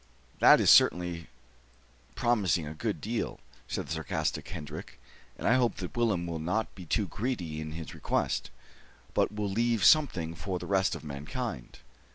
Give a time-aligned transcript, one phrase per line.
[0.39, 1.27] "That is certainly
[2.15, 4.99] promising a good deal," said the sarcastic Hendrik,
[5.37, 8.49] "and I hope that Willem will not be too greedy in his request,
[9.13, 11.81] but will leave something for the rest of mankind."